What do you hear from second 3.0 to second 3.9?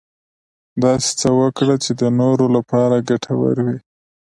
ګټور وي.